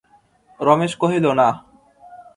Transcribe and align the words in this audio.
রমেশ 0.59 0.93
কহিল, 1.01 1.25
না। 1.39 1.47